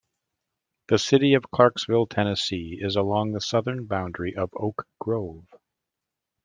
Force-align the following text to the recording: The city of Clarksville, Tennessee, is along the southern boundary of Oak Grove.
The 0.87 0.97
city 0.97 1.35
of 1.35 1.51
Clarksville, 1.51 2.07
Tennessee, 2.07 2.79
is 2.81 2.95
along 2.95 3.33
the 3.33 3.39
southern 3.39 3.85
boundary 3.85 4.35
of 4.35 4.49
Oak 4.55 4.87
Grove. 4.99 5.45